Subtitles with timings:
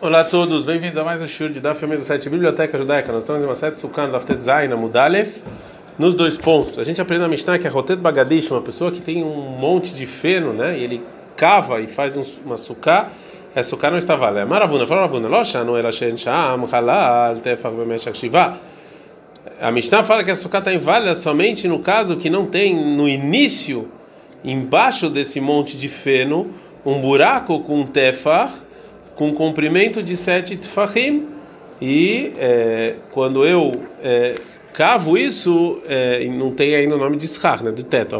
[0.00, 3.10] Olá a todos, bem-vindos a mais um show de Daf do site Biblioteca Judaica.
[3.10, 5.42] Nós estamos em uma sete Sukan Daf Tetzain, Mudalef,
[5.98, 6.78] nos dois pontos.
[6.78, 9.92] A gente aprende na Mishnah que a Rotet Bagadish, uma pessoa que tem um monte
[9.92, 11.02] de feno, né, e ele
[11.36, 13.08] cava e faz um, uma suká,
[13.56, 14.46] a suká não está válida.
[14.46, 16.14] Maravuna, fala Maravuna, Locha, não era Shen
[16.72, 18.56] Halal, Tefach Bemeshach Shiva.
[19.60, 23.08] A Mishnah fala que a suká está inválida somente no caso que não tem no
[23.08, 23.90] início,
[24.44, 26.52] embaixo desse monte de feno,
[26.86, 28.67] um buraco com um tefach
[29.18, 31.26] com comprimento de sete tfahim
[31.82, 34.36] e é, quando eu é,
[34.72, 38.14] cavo isso é, não tem ainda o nome de schach, né, do teto.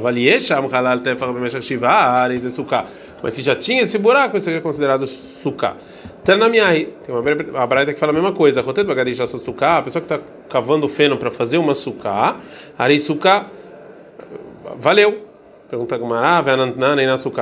[3.23, 5.77] Mas se já tinha esse buraco, isso é considerado sukkah.
[6.25, 8.61] Tanamiai, tem uma, braita que fala a mesma coisa.
[8.61, 10.21] A pessoa que está
[10.51, 12.39] cavando feno para fazer uma sukkah,
[12.77, 13.47] arei sukkah,
[14.77, 15.29] valeu.
[15.71, 16.43] Pergunta Gumará,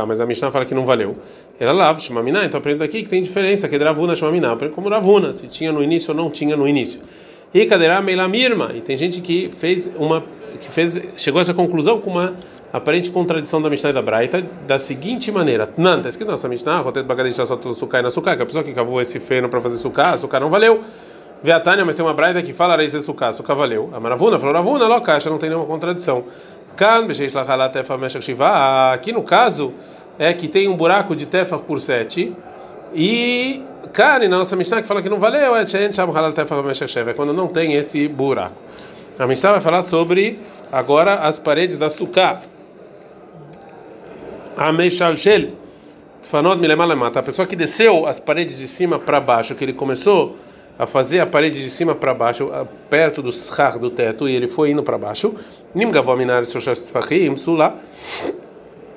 [0.04, 1.16] mas a Mishnah fala que não valeu.
[1.58, 5.32] Ela lava, Shmaminá, então aprendo aqui que tem diferença, que é Dravuna, Shmaminá, como Ravuna,
[5.32, 7.00] se tinha no início ou não tinha no início.
[7.54, 10.22] E Kaderá Meilamirma, e tem gente que fez uma
[10.56, 12.34] que fez chegou a essa conclusão com uma
[12.72, 16.80] aparente contradição da Mishnah e da Braita da seguinte maneira: Não, está escrito nossa Mishnah,
[16.80, 19.76] Rotet Bagadish Sot Sukai na Sukai, que a pessoa que cavou esse feno para fazer
[19.76, 20.80] suká, suká não valeu.
[21.42, 23.90] Veatânia, mas tem uma Braita que fala Reis Suká, suká valeu.
[23.92, 26.24] A Maravuna falou Ravuna, Lokacha, não tem nenhuma contradição.
[26.76, 27.06] Kan,
[28.92, 29.72] aqui no caso
[30.18, 32.34] é que tem um buraco de tefach por sete
[32.94, 38.08] e Kani, na nossa Mishnah, que fala que não valeu, é quando não tem esse
[38.08, 38.54] buraco.
[39.18, 40.38] A Mishnah vai falar sobre
[40.70, 42.40] agora as paredes da Sukkah.
[44.56, 45.50] A Meshalshel,
[46.22, 50.36] Tfanot Milemalemata, a pessoa que desceu as paredes de cima para baixo, que ele começou
[50.78, 52.50] a fazer a parede de cima para baixo,
[52.90, 55.34] perto do schar do teto, e ele foi indo para baixo.
[55.74, 57.76] Nimgavominar Shoshas Tfachim, Sula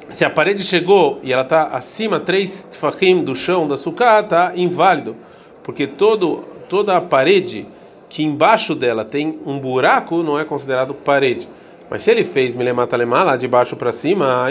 [0.10, 4.52] se a parede chegou e ela está acima três tfachim do chão da sucá, está
[4.56, 5.16] inválido,
[5.64, 7.68] porque todo, toda a parede
[8.10, 11.48] que embaixo dela tem um buraco não é considerado parede.
[11.90, 14.48] Mas se ele fez milemata lemá lá de baixo para cima,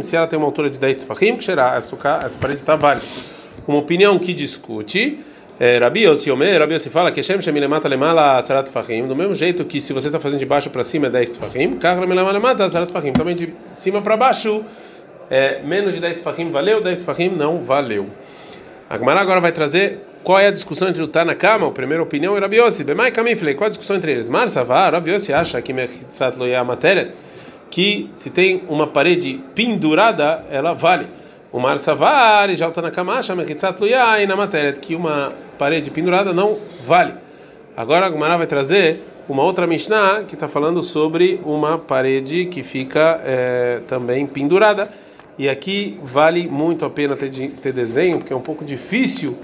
[0.00, 1.96] se ela tem uma altura de 10 tfachim, que será essa
[2.38, 3.06] parede está válida.
[3.66, 5.18] Uma opinião que discute
[5.58, 9.34] é, Rabi Yossi Omer, Rabi Yossi fala que Shem Shemilemata Lemala Sarat Fahim, do mesmo
[9.34, 12.68] jeito que se você está fazendo de baixo para cima é 10 Fahim, Kahra Milemata
[12.68, 14.62] Sarat Fahim, também de cima para baixo,
[15.30, 18.06] é, menos de 10 Fahim valeu, 10 Fahim não valeu.
[18.88, 22.36] A Gemara agora vai trazer qual é a discussão entre o Tanakama, a primeira opinião,
[22.36, 22.84] e Rabi Yossi.
[22.84, 24.28] Bemai Kamiflei, qual a discussão entre eles?
[24.28, 26.64] Mar Savar, Rabi Yossi acha que Mechitzat Loya
[27.70, 31.06] que se tem uma parede pendurada, ela vale.
[31.56, 32.50] O Mar Savar,
[32.92, 37.14] Kamacha, Mechitzat Loya, na matéria, que uma parede pendurada não vale.
[37.74, 42.62] Agora a Gumara vai trazer uma outra Mishnah que está falando sobre uma parede que
[42.62, 44.92] fica é, também pendurada.
[45.38, 49.34] E aqui vale muito a pena ter, ter desenho, porque é um pouco difícil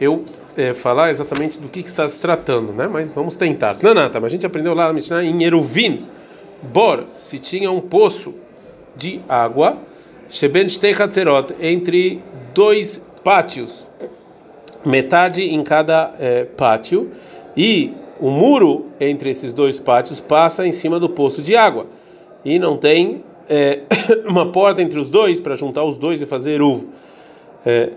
[0.00, 0.24] eu
[0.56, 2.88] é, falar exatamente do que, que, está se tratando, né?
[2.90, 3.76] Mas vamos tentar.
[3.82, 6.02] Nanata, mas a gente aprendeu lá na Mishnah em Eruvin,
[6.62, 8.34] Bor, se tinha um poço
[8.96, 9.76] de água,
[10.28, 10.94] Sheben Shtei
[11.60, 12.22] entre
[12.54, 13.86] dois pátios.
[14.84, 17.10] Metade em cada é, pátio,
[17.56, 21.86] e o muro entre esses dois pátios passa em cima do poço de água,
[22.44, 23.80] e não tem é,
[24.26, 26.88] uma porta entre os dois para juntar os dois e fazer uvo.
[27.64, 27.90] É,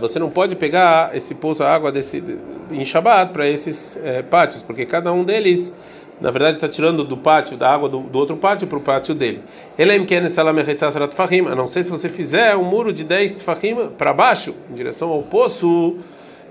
[0.00, 2.22] Você não pode pegar esse poço de água desse,
[2.70, 5.72] em Shabbat para esses é, pátios, porque cada um deles
[6.20, 9.14] na verdade está tirando do pátio, da água do, do outro pátio para o pátio
[9.14, 9.40] dele.
[9.78, 15.10] A não ser se você fizer um muro de 10 tfahim para baixo, em direção
[15.10, 15.96] ao poço,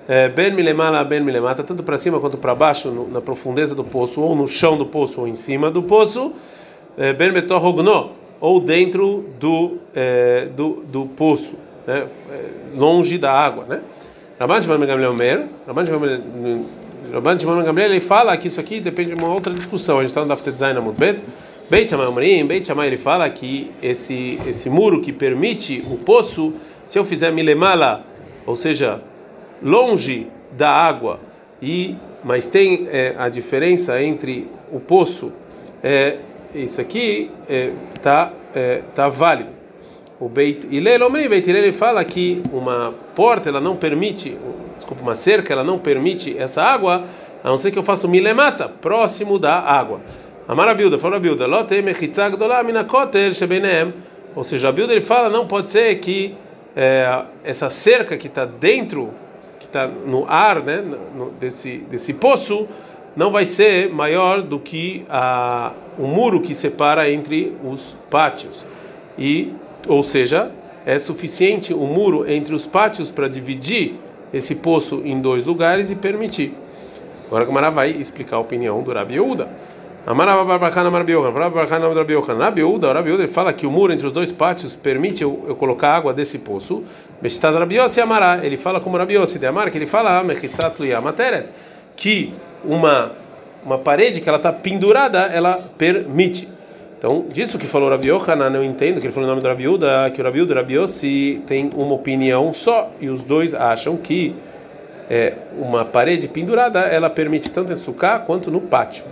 [0.07, 3.83] é, ben milemala, ben milemata, tanto para cima quanto para baixo, no, na profundeza do
[3.83, 6.33] poço, ou no chão do poço, ou em cima do poço,
[6.97, 11.55] é, ben betorrogno, ou dentro do, é, do, do poço,
[11.85, 12.07] né,
[12.75, 13.81] longe da água, né?
[14.39, 15.15] Rabban Shimon Ben Gamliel
[17.11, 19.97] Rabban Shimon Gamliel ele fala que isso aqui depende de uma outra discussão.
[19.97, 21.23] A gente está no Daftet Zayin Amud Bet.
[21.69, 26.53] Beit Shammai Omrim, Beit Shammai ele fala que esse esse muro que permite o poço,
[26.85, 28.05] se eu fizer milemala,
[28.45, 29.01] ou seja,
[29.61, 31.19] longe da água
[31.61, 35.33] e mas tem é, a diferença entre o poço
[35.83, 36.19] é
[36.55, 37.71] isso aqui é,
[38.01, 39.56] tá é, tá válido.
[40.19, 44.35] O Beit Hillel Omrim, Beit Hillel fala que uma porta ela não permite
[44.77, 47.03] desculpa, uma cerca, ela não permite essa água,
[47.43, 49.99] a não ser que eu faça o milemata, próximo da água.
[50.47, 51.45] Amar a Bilda, fala a Bilda,
[54.35, 56.35] ou seja, a Bilda ele fala, não pode ser que
[56.75, 59.09] é, essa cerca que está dentro,
[59.59, 60.81] que está no ar, né,
[61.15, 62.67] no, desse, desse poço,
[63.15, 68.63] não vai ser maior do que a, o muro que separa entre os pátios.
[69.17, 69.51] E,
[69.87, 70.51] ou seja,
[70.85, 73.95] é suficiente o muro entre os pátios para dividir
[74.33, 76.53] esse poço em dois lugares e permitir.
[77.27, 79.49] Agora a Gamara vai explicar a opinião do Rabi Yehuda.
[80.05, 80.21] Rabi
[83.09, 86.39] Yehuda fala que o muro entre os dois pátios permite eu, eu colocar água desse
[86.39, 86.85] poço.
[87.21, 90.23] Ele fala como Rabi Yossi de Amar, que ele fala
[91.97, 93.11] que uma
[93.67, 96.47] uma parede que ela está pendurada, ela permite.
[96.97, 99.63] Então, disso que falou Rabi Yohanan, eu entendo que ele falou o nome do Rabi
[99.63, 103.23] Yehuda, que o Rabi Yehuda e o Rabi Yossi tem uma opinião só, e os
[103.23, 104.35] dois acham que
[105.07, 109.05] é, uma parede pendurada, ela permite tanto em Sukkah quanto no pátio.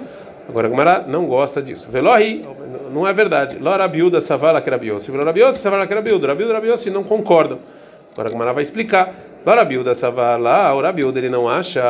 [0.50, 1.90] Agora, a Gemara não gosta disso.
[1.92, 2.44] Velohi,
[2.92, 3.60] não é verdade.
[3.60, 5.12] Ló Rabi Yehuda savala que Rabi Yossi.
[5.54, 6.28] Savala que Rabi Yehuda.
[6.28, 7.60] Rabi Yossi não concordam.
[8.14, 9.14] Agora a Gemara vai explicar.
[9.54, 11.82] Rabiuda Savala, o Rabiuda ele não acha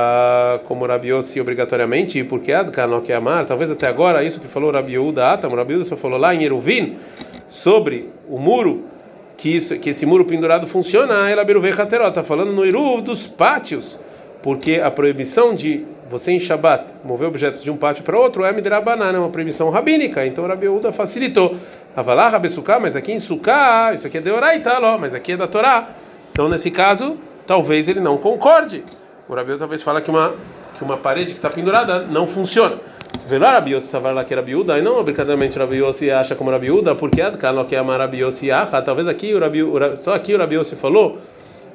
[0.66, 5.56] como Rabiossi obrigatoriamente, porque Adkano que amar, talvez até agora, isso que falou Rabiuda Atam,
[5.56, 6.98] Rabiuda só falou lá em Eruvin,
[7.48, 8.84] sobre o muro,
[9.38, 13.26] que, isso, que esse muro pendurado funciona, ela Beruvei Hasterot, está falando no Iruv dos
[13.26, 13.98] pátios,
[14.44, 18.52] porque a proibição de você em Shabat mover objetos de um pátio para outro é
[18.52, 21.56] Midrabanan, é uma proibição rabínica, então Rabiuda facilitou.
[21.96, 25.48] Avalar Rabesuká, mas aqui em Suká, isso aqui é de Oraita, mas aqui é da
[25.48, 25.88] Torá.
[26.32, 28.84] Então, nesse caso, talvez ele não concorde.
[29.28, 30.34] O Rabiu talvez fala que uma
[30.78, 32.78] que uma parede que está pendurada não funciona.
[33.26, 37.22] Velar Rabiose savar lá que era biúda, e não obrigatoriamente Rabiose acha como Rabiúda, porque
[37.22, 38.82] Adkan que é amar Rabiose acha.
[38.82, 39.62] Talvez aqui o Rabi,
[39.96, 41.18] só aqui o falou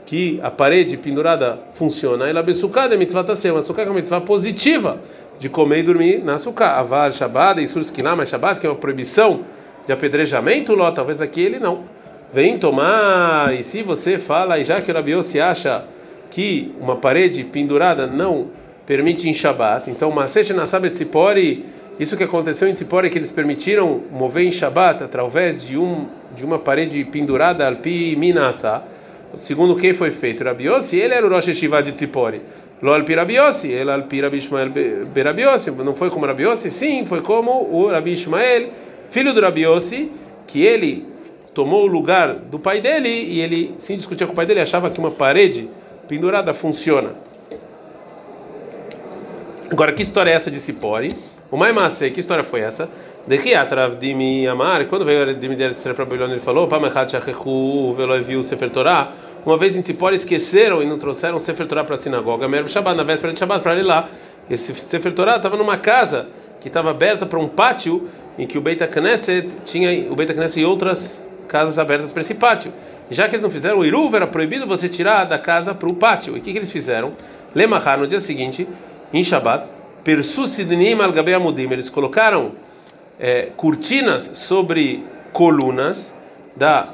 [0.05, 2.29] que a parede pendurada funciona.
[2.29, 5.01] Ela besucada é mitzvah taseu, mas sukkah é uma mitzvah positiva
[5.39, 6.79] de comer e dormir na sukkah.
[6.79, 9.41] Avar Shabbat surskiná, mas Shabbat que é uma proibição
[9.87, 11.85] de apedrejamento, lá talvez aqui ele não
[12.33, 13.55] vem tomar.
[13.55, 15.85] E se você fala, e já que o Rabi se acha
[16.31, 18.49] que uma parede pendurada não
[18.87, 21.65] permite em Shabat, então Masesh Nasabet Tzipori,
[21.99, 26.45] isso que aconteceu em Tzipori, que eles permitiram mover em Shabat através de, um, de
[26.45, 28.83] uma parede pendurada, Alpi Minasa,
[29.35, 30.43] segundo quem foi feito?
[30.43, 32.41] Rabi Yossi, ele era o Rosh Hashivah de Tzipori.
[32.83, 34.71] Lo Alpi Rabi Yossi, ele Alpi Rabi Ishmael
[35.13, 36.71] Berabi Yossi, não foi como Rabi Yossi?
[36.71, 38.71] Sim, foi como o Rabi Ishmael,
[39.11, 40.11] filho do Rabi Yossi,
[40.47, 41.10] que ele
[41.61, 44.89] tomou o lugar do pai dele e ele sim discutia com o pai dele, achava
[44.89, 45.69] que uma parede
[46.09, 47.11] pendurada funciona.
[49.71, 51.15] Agora, que história é essa de Sipori?
[51.51, 52.89] O Maimase, que história foi essa?
[53.27, 56.67] De que atrav de me amar, quando veio de me der para Babilônia, ele falou:
[56.67, 57.11] "Pamechat
[58.43, 59.13] Sefer Torah".
[59.45, 63.03] Uma vez em Sipori esqueceram e não trouxeram Sefer Torah para a sinagoga, Shabbat na
[63.03, 64.09] véspera de Shabbat para ir lá.
[64.49, 66.27] Esse Sefer Torah estava numa casa
[66.59, 68.09] que estava aberta para um pátio
[68.39, 72.35] em que o Beit Knesset tinha o Beit Knesset e outras casas abertas para esse
[72.35, 72.73] pátio.
[73.11, 75.95] Já que eles não fizeram o iruv, era proibido você tirar da casa para o
[75.95, 76.37] pátio.
[76.37, 77.13] E o que, que eles fizeram?
[77.53, 78.69] Lemahar, no dia seguinte,
[79.13, 79.65] em Shabbat,
[80.05, 81.13] Persusidnim al
[81.59, 82.53] eles colocaram
[83.19, 86.17] é, cortinas sobre colunas
[86.57, 86.89] da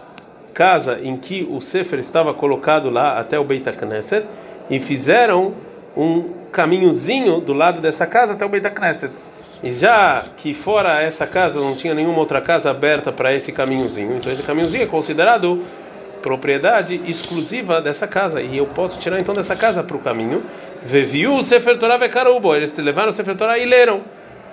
[0.53, 4.26] casa em que o Sefer estava colocado lá até o Beit Knesset
[4.70, 5.52] e fizeram
[5.97, 9.12] um caminhozinho do lado dessa casa até o Beit Knesset.
[9.64, 14.17] E já que fora essa casa não tinha nenhuma outra casa aberta para esse caminhozinho,
[14.17, 15.62] então esse caminhozinho é considerado
[16.23, 20.43] propriedade exclusiva dessa casa e eu posso tirar então dessa casa para o caminho.
[20.85, 24.03] Veviu o Sefer Torah Vekarubo, eles levaram o Sefer Torah e leram,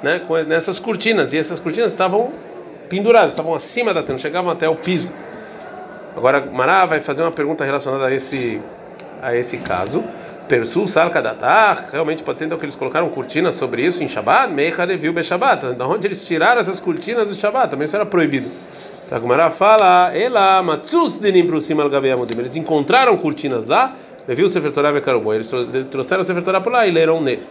[0.01, 2.31] né, nessas cortinas e essas cortinas estavam
[2.89, 5.11] penduradas, estavam acima da tenda, chegavam até o piso.
[6.15, 8.61] Agora Mará vai fazer uma pergunta relacionada a esse
[9.21, 10.03] a esse caso.
[10.47, 14.85] Persu Salkadatar, realmente pode ser então que eles colocaram cortinas sobre isso em Shabbat, Meicha
[14.85, 18.49] Reviu Be Shabbat, da onde eles tiraram essas cortinas do Shabbat, também isso era proibido.
[19.05, 21.89] Então a Gemara fala, Ela Matsus Dinim Prusim Al
[22.37, 23.95] eles encontraram cortinas lá,
[24.27, 25.51] Reviu Sefer Torah Bekarubo, eles
[25.89, 27.43] trouxeram o Sefer Torah por lá e leram nele.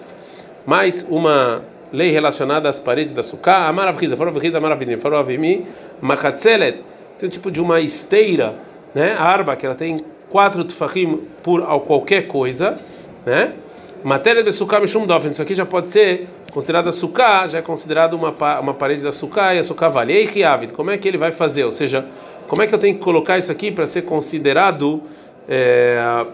[0.66, 1.62] Mais uma
[1.92, 5.66] lei relacionada às paredes da Sukkah, Amaravriza, Foravriza, Amaravini, Foravimi,
[6.00, 6.82] Machatzelet,
[7.18, 8.54] tem um tipo de uma esteira,
[8.94, 9.98] né, arba, que ela tem
[10.32, 12.74] quatro tefachim por qualquer coisa,
[13.26, 13.52] né?
[14.02, 18.14] Matéria de sukkah mishum dofen, isso aqui já pode ser considerado sukkah, já é considerado
[18.14, 20.12] uma, uma parede da sukkah e a sukkah vale.
[20.12, 21.64] Ei, Riavid, como é que ele vai fazer?
[21.64, 22.04] Ou seja,
[22.48, 25.02] como é que eu tenho que colocar isso aqui para ser considerado
[25.48, 26.26] é,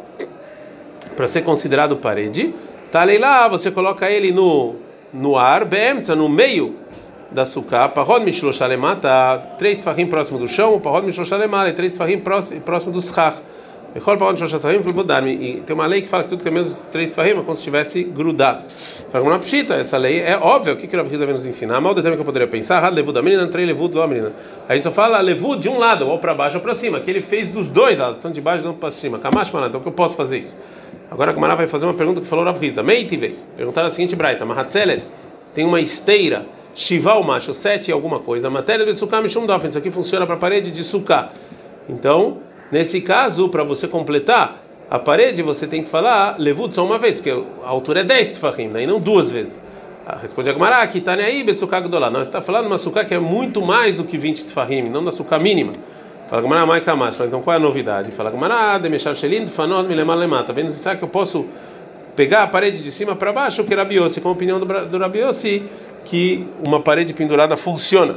[1.15, 2.55] para ser considerado parede?
[2.91, 4.77] Tá lá, você coloca ele no
[5.13, 6.75] no ar, beemtza, no meio
[7.31, 12.19] da sukkah, parod mishloshalemata, três tefachim próximo do chão, parod mishloshalemata, três tefachim
[12.65, 13.41] próximo do schach.
[13.95, 17.61] E tem uma lei que fala que tudo tem menos três farrim é como se
[17.61, 18.65] estivesse grudado.
[19.11, 20.75] Fala pshita, essa lei é óbvia.
[20.75, 21.81] O que, que o Rav vai nos ensinar?
[21.81, 22.85] Mal determina que eu poderia pensar.
[22.85, 24.33] Had levud da menina, três levud da menina.
[24.69, 27.01] Aí só fala levud de um lado, ou para baixo ou para cima.
[27.01, 29.19] Que ele fez dos dois lados, tanto de baixo não para cima.
[29.19, 30.59] Kamash maná, então que eu posso fazer isso?
[31.11, 32.83] Agora a Gamara vai fazer uma pergunta que falou Rav Rizda.
[32.83, 34.45] Meitive, perguntar a seguinte braita.
[34.45, 35.03] Mahatzelet,
[35.43, 38.51] você tem uma esteira, shival macho, sete alguma coisa.
[38.51, 39.71] Matéria de sukkah mishum dofen.
[39.71, 41.31] Isso aqui funciona para parede de sukkah.
[41.89, 42.37] Então
[42.71, 47.17] Nesse caso, para você completar a parede, você tem que falar levut só uma vez,
[47.17, 48.83] porque a altura é 10 tfahim, né?
[48.83, 49.61] e não duas vezes.
[50.07, 52.11] Ah, responde Agmará, que tá aí, besuká gdolá.
[52.11, 55.13] Não, está falando uma suká que é muito mais do que 20 tfahim, não na
[55.13, 55.73] suká mínima.
[56.29, 57.21] Fala Agmará, mai kamash.
[57.21, 58.11] Então qual é a novidade?
[58.13, 60.53] Fala Agmará, demechar shelin, fanot, milemar lemata.
[60.53, 61.47] Vendo se que eu posso
[62.17, 65.63] pegar a parede de cima para baixo, que Rabiossi, com a opinião do, do Rabiossi,
[66.07, 68.17] que uma parede pendurada funciona.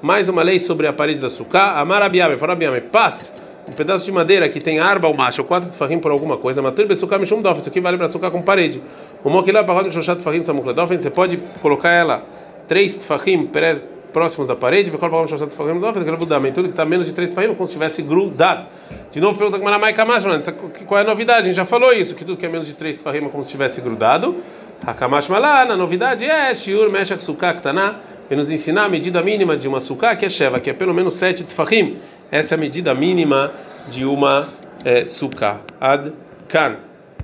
[0.00, 1.80] Mais uma lei sobre a parede da suká.
[1.80, 3.34] Amar Abiame, fala Abiame, paz
[3.68, 6.86] um pedaço de madeira que tem arba ou macho, quatro tefahim por alguma coisa, matur
[6.86, 8.82] besuká mishum dofen, isso aqui vale para sucar com parede.
[9.22, 12.24] O moquilá parrod shoshat tefahim samukla dofen, você pode colocar ela
[12.66, 13.50] três tefahim
[14.12, 17.06] próximos da parede, vê qual parrod shoshat tefahim dofen, aquele budamento, tudo que está menos
[17.06, 18.66] de três tefahim, como se tivesse grudado.
[19.12, 20.24] De novo, pergunta como mais kamash,
[20.86, 21.40] qual é a novidade?
[21.40, 23.44] A gente já falou isso, que tudo que é menos de três tefahim é como
[23.44, 24.36] se tivesse grudado.
[24.86, 27.96] Hakamash malá, na novidade é shiur meshach suká ktaná,
[28.30, 30.94] e nos ensinar a medida mínima de uma suká, que é sheva, que é pelo
[30.94, 31.96] menos sete tefahim.
[32.30, 33.50] Essa é a medida mínima
[33.90, 34.46] de uma
[34.84, 35.60] é, suká.
[35.80, 36.12] Ad
[36.48, 36.87] kan.